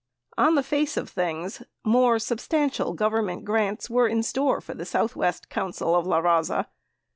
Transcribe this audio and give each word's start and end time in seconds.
On 0.35 0.55
the 0.55 0.63
face 0.63 0.97
of 0.97 1.07
things, 1.11 1.61
more 1.85 2.17
substantial 2.17 2.93
Government 2.95 3.45
grants 3.45 3.87
were 3.87 4.07
in 4.07 4.23
store 4.23 4.59
for 4.59 4.73
the 4.73 4.83
Southwest 4.83 5.47
Council 5.47 5.93
of 5.95 6.07
LaRaza. 6.07 6.65